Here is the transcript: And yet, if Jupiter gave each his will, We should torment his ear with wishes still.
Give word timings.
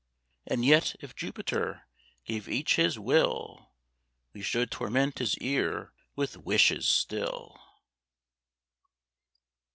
And 0.47 0.65
yet, 0.65 0.95
if 0.99 1.15
Jupiter 1.15 1.87
gave 2.25 2.49
each 2.49 2.77
his 2.77 2.97
will, 2.97 3.69
We 4.33 4.41
should 4.41 4.71
torment 4.71 5.19
his 5.19 5.37
ear 5.37 5.93
with 6.15 6.37
wishes 6.37 6.87
still. 6.89 7.61